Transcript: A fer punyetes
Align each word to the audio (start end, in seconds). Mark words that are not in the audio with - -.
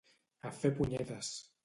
A 0.49 0.53
fer 0.61 0.71
punyetes 0.79 1.31